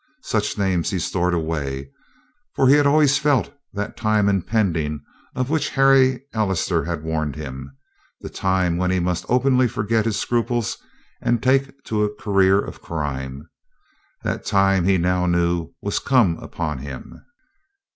[0.23, 1.91] Such names he stored away,
[2.55, 5.03] for he had always felt that time impending
[5.35, 7.77] of which Henry Allister had warned him,
[8.19, 10.79] the time when he must openly forget his scruples
[11.21, 13.47] and take to a career of crime.
[14.23, 17.23] That time, he now knew, was come upon him.